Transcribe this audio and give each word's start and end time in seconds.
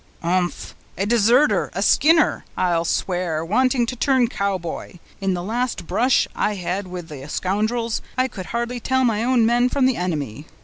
"Umph! 0.23 0.73
a 0.97 1.05
deserter—a 1.05 1.81
Skinner, 1.83 2.43
I'll 2.57 2.85
swear, 2.85 3.45
wanting 3.45 3.85
to 3.85 3.95
turn 3.95 4.29
Cowboy! 4.29 4.93
In 5.19 5.35
the 5.35 5.43
last 5.43 5.85
brush 5.85 6.27
I 6.35 6.55
had 6.55 6.87
with 6.87 7.07
the 7.07 7.29
scoundrels, 7.29 8.01
I 8.17 8.27
could 8.27 8.47
hardly 8.47 8.79
tell 8.79 9.03
my 9.03 9.23
own 9.23 9.45
men 9.45 9.69
from 9.69 9.85
the 9.85 9.97
enemy. 9.97 10.47